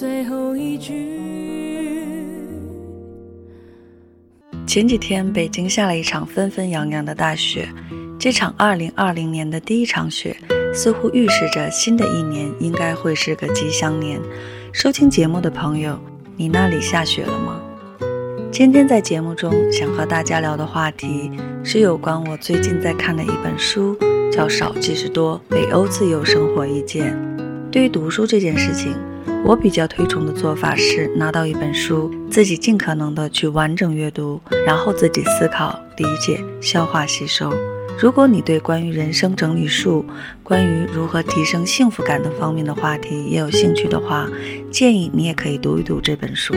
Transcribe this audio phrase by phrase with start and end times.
[0.00, 1.20] 最后一句。
[4.66, 7.68] 前几天，北京下了一场纷纷扬扬的大雪。
[8.18, 10.34] 这场2020年的第一场雪，
[10.72, 14.18] 似乎预示着新的一年应该会是个吉祥年。
[14.72, 16.00] 收听节目的朋友，
[16.34, 17.60] 你那里下雪了吗？
[18.50, 21.30] 今天在节目中想和大家聊的话题
[21.62, 23.94] 是有关我最近在看的一本书，
[24.32, 27.14] 叫《少即是多：北欧自由生活意见》。
[27.70, 28.96] 对于读书这件事情，
[29.42, 37.52] 我比较推崇的做法是拿到一本书，自己尽可能的去完整阅读，然后自己思考、理解、消化、吸收。
[37.98, 40.04] 如果你对关于人生整理术、
[40.42, 44.28] 关于如何提升幸福感等方面的话题也有兴趣的话，
[44.70, 46.54] 建议你也可以读一读这本书。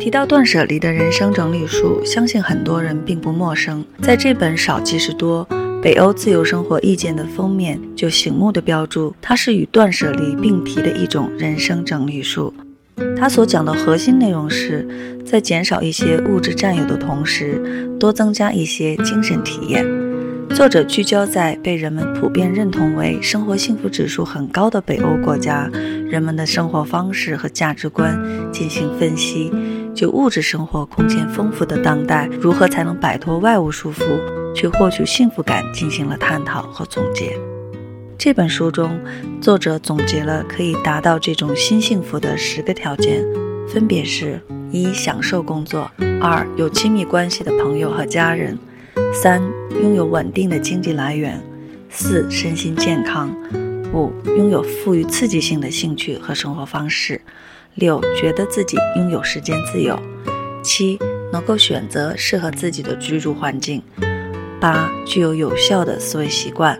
[0.00, 3.84] 提到断舍离的人生整理术，相信很多人并不陌生。
[4.02, 5.46] 在这本少即是多。
[5.80, 12.52] 北欧自由生活意见的封面就醒目的标注，它是与断舍离并提的一种人生整理术。
[13.16, 14.86] 它所讲的核心内容是
[15.24, 19.86] 在减少一些物质占有的同时，多增加一些精神体验。
[20.50, 25.70] 作者聚焦在被人们普遍认同为生活幸福指数很高的北欧国家
[26.08, 28.18] 人们的生活方式和价值观
[28.50, 29.52] 进行分析，
[29.94, 34.02] 就物质生活空前丰富的当代，如何才能摆脱外物束缚？
[34.58, 37.38] 去获取幸福感进行了探讨和总结。
[38.18, 38.98] 这本书中，
[39.40, 43.24] 作者总结了可以达到这种新幸福的十个条件，
[43.68, 44.40] 分别是：
[44.72, 45.88] 一、享受工作；
[46.20, 48.56] 二、有亲密关系的朋友和家人；
[49.14, 49.40] 三、
[49.80, 51.38] 拥有稳定的经济来源；
[51.88, 53.30] 四、身心健康；
[53.94, 57.20] 五、拥有富于刺激性的兴趣和生活方式；
[57.76, 59.94] 六、觉得自己拥有时间自由；
[60.64, 60.98] 七、
[61.32, 63.80] 能够选择适合自己的居住环境。
[64.60, 66.78] 八具有有效的思维习惯，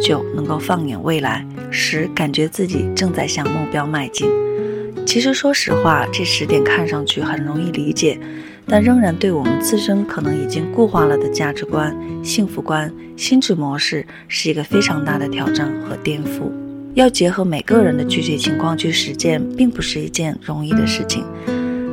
[0.00, 4.28] 九能够放眼未来，十感觉自己正在向目标迈进。
[5.06, 8.18] 其实说实话，这十点看上去很容易理解，
[8.66, 16.50] 但仍然对我们自身可能已经固化了的价值观、幸福观、心智模式是一个非常大的挑战和颠覆。
[16.94, 21.24] 要结合每个人的具体情况去实践，并不是一件容易的事情。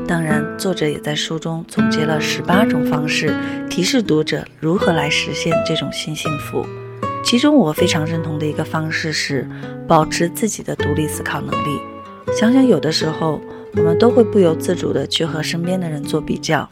[0.07, 3.35] 当然，作者也在书中总结了十八种方式，
[3.69, 6.65] 提示读者如何来实现这种新幸福。
[7.21, 9.45] 其中，我非常认同的一个方式是
[9.85, 11.77] 保持自己的独立思考能力。
[12.31, 13.41] 想想，有的时候
[13.75, 16.69] 我们都会不由自主地去和身边的人做比较，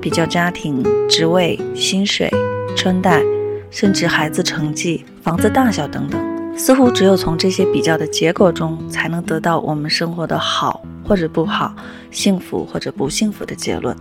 [0.00, 2.30] 比较家庭、职位、薪水、
[2.74, 3.22] 穿戴，
[3.70, 6.56] 甚至孩子成绩、房子大小等等。
[6.56, 10.82] 似乎只有从这些比较的结果中，才能得到我们生活的好。
[11.04, 11.74] 或者不好，
[12.10, 13.96] 幸福或者不幸福的结论，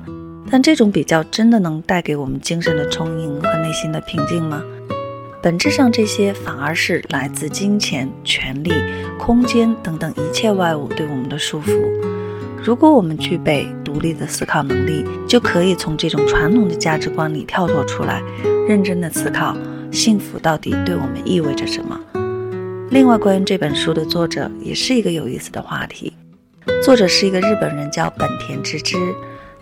[0.50, 4.64] 但这种比较真的能带给我们精神的充盈和内心的平静吗？
[5.42, 8.72] 本质上，这些反而是来自金钱、权力、
[9.20, 11.78] 空间等等一切外物对我们的束缚。
[12.64, 18.24] 如果我们具备独立的思考能力，就可以从这种传统的价值观里跳脱出来，
[18.70, 19.54] 认真的思考
[19.92, 22.00] 幸福到底对我们意味着什么。
[22.90, 26.14] 另外，关于这本书的作者也是一个有意思的话题。
[26.84, 28.98] 作者是一个日本人，叫本田直之。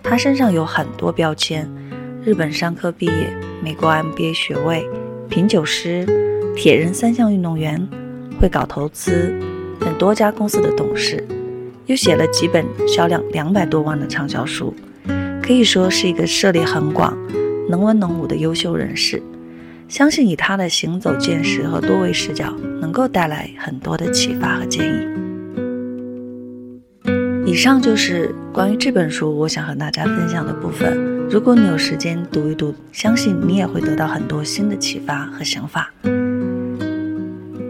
[0.03, 1.69] 他身上有很多标签：
[2.23, 4.83] 日本商科毕业、美国 MBA 学位、
[5.29, 6.05] 品酒师、
[6.55, 7.87] 铁人三项运动员、
[8.39, 9.33] 会搞投资
[9.79, 11.23] 等多家公司的董事，
[11.85, 14.73] 又写了几本销量两百多万的畅销书，
[15.41, 17.15] 可以说是一个涉猎很广、
[17.69, 19.21] 能文能武的优秀人士。
[19.87, 25.30] 相信以他的行走见识和多维视角，能够带来很多的启发和建议。
[27.51, 31.27] 以上就是关于这本书我想和大家分享的部分。
[31.29, 35.91] 如果你有时间读一读，相信你也会得到很多新的启发和想法。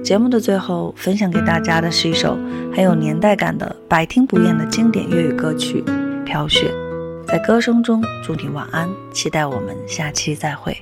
[0.04, 2.38] 节目的最后，分享给大家的是一首
[2.72, 5.84] 很有年代感的、百听不厌的经典粤语歌曲
[6.26, 6.72] 《飘雪》。
[7.26, 10.78] 在歌声中祝你晚安，期待我们下期再会。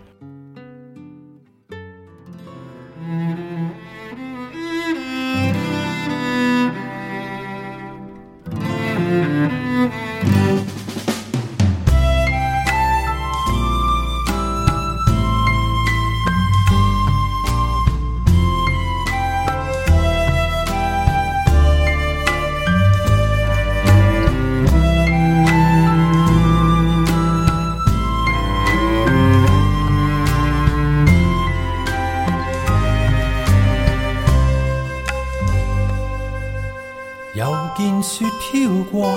[37.40, 39.14] 又见雪飘过，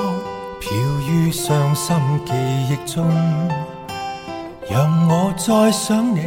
[0.61, 0.71] 飘
[1.09, 2.33] 于伤心记
[2.69, 3.05] 忆中，
[4.71, 6.21] 让我再想你，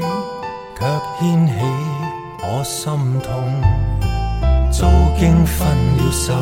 [0.78, 0.86] 却
[1.18, 1.54] 牵起
[2.42, 3.34] 我心痛。
[4.70, 4.86] 早
[5.18, 5.66] 经分
[5.96, 6.34] 了手，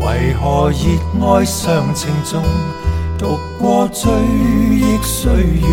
[0.00, 2.42] 为何热爱上情重？
[3.18, 5.66] 读过追忆岁月，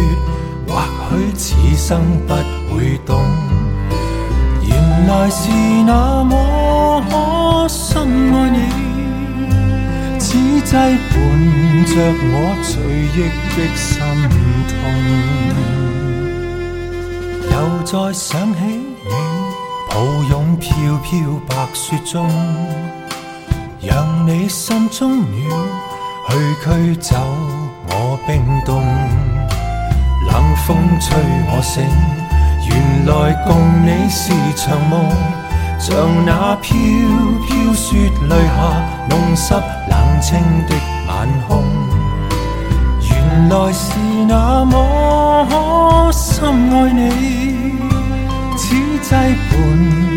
[0.66, 2.34] 或许此生不
[2.74, 3.22] 会懂。
[4.66, 5.52] 原来是
[5.86, 8.60] 那么可深爱你，
[10.34, 10.82] 此际伴
[11.86, 11.94] 着
[12.32, 12.74] 我追
[13.14, 13.16] 忆
[13.54, 13.94] 的心
[14.68, 14.74] 痛。
[17.52, 19.12] 又再想起你，
[19.92, 19.94] 抱
[20.32, 20.72] 拥飘
[21.04, 21.12] 飘
[21.48, 22.28] 白雪中，
[23.80, 25.30] 让你心中暖
[26.30, 26.32] 去
[26.64, 27.16] 驱走
[27.90, 28.84] 我冰冻。
[30.32, 31.16] 冷风吹
[31.52, 31.84] 我醒。
[32.66, 33.12] 原来
[33.46, 33.52] 共
[33.86, 35.06] 你是场梦，
[35.86, 35.94] 像
[36.26, 36.78] 那飘
[37.46, 38.56] 飘雪泪下
[39.10, 39.54] 弄湿
[39.90, 40.74] 冷清的
[41.10, 41.62] 晚空。
[43.10, 47.10] 原来是那么深爱你，
[48.56, 48.64] 此
[49.02, 49.52] 际伴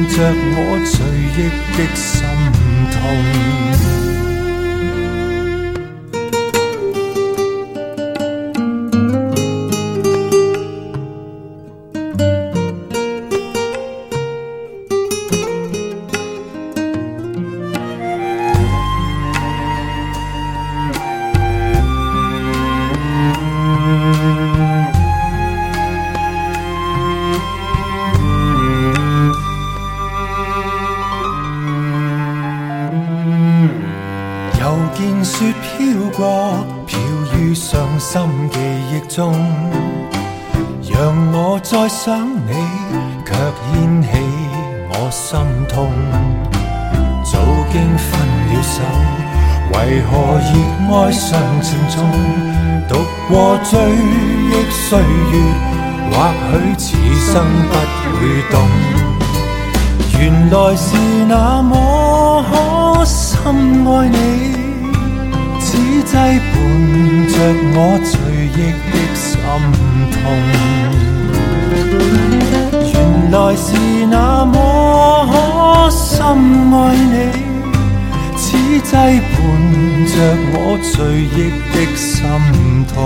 [0.08, 0.14] 着
[0.54, 0.94] 我追
[1.34, 2.14] 忆的心
[2.92, 3.95] 痛。
[39.16, 39.32] 中，
[40.92, 42.52] 让我再想你，
[43.24, 44.08] 却掀起
[44.90, 45.40] 我心
[45.70, 45.88] 痛。
[47.24, 47.38] 早
[47.72, 48.06] 经分
[48.46, 48.82] 了手，
[49.72, 50.12] 为何
[50.44, 50.52] 热
[50.94, 52.04] 爱上情重？
[52.86, 52.92] 读
[53.30, 55.34] 过追忆岁月，
[56.12, 56.14] 或
[56.44, 56.84] 许此
[57.32, 57.72] 生不
[58.18, 58.20] 会
[58.50, 58.54] 懂。
[60.20, 60.20] 原
[60.50, 60.94] 来是
[61.26, 63.42] 那么可深
[63.86, 64.55] 爱你。
[65.76, 66.16] 此际伴
[67.28, 67.34] 着
[67.74, 68.10] 我追
[68.56, 68.58] 忆
[68.88, 69.28] 的心
[70.10, 70.16] 痛，
[72.94, 72.96] 原
[73.30, 73.68] 来是
[74.06, 74.56] 那么
[75.30, 75.34] 可
[75.90, 76.16] 深
[76.72, 77.14] 爱你。
[78.38, 79.36] 此际伴
[80.06, 80.14] 着
[80.54, 80.96] 我追
[81.36, 81.36] 忆
[81.74, 82.04] 的心
[82.86, 82.96] 痛。